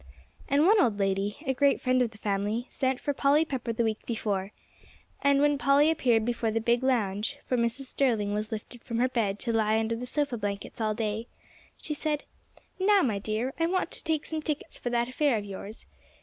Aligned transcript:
And 0.49 0.65
one 0.65 0.81
old 0.81 0.97
lady, 0.97 1.37
a 1.45 1.53
great 1.53 1.79
friend 1.79 2.01
of 2.01 2.09
the 2.09 2.17
family, 2.17 2.65
sent 2.69 2.99
for 2.99 3.13
Polly 3.13 3.45
Pepper 3.45 3.71
the 3.71 3.83
week 3.83 4.03
before. 4.07 4.51
And 5.21 5.39
when 5.41 5.59
Polly 5.59 5.91
appeared 5.91 6.25
before 6.25 6.49
the 6.49 6.59
big 6.59 6.81
lounge, 6.81 7.37
for 7.45 7.55
Mrs. 7.55 7.83
Sterling 7.83 8.33
was 8.33 8.51
lifted 8.51 8.83
from 8.83 8.97
her 8.97 9.07
bed 9.07 9.37
to 9.41 9.53
lie 9.53 9.77
under 9.77 9.95
the 9.95 10.07
sofa 10.07 10.37
blankets 10.37 10.81
all 10.81 10.95
day, 10.95 11.27
she 11.77 11.93
said, 11.93 12.23
"Now, 12.79 13.03
my 13.03 13.19
dear, 13.19 13.53
I 13.59 13.67
want 13.67 13.91
to 13.91 14.03
take 14.03 14.25
some 14.25 14.41
tickets 14.41 14.75
for 14.75 14.89
that 14.89 15.07
affair 15.07 15.37
of 15.37 15.45
yours. 15.45 15.85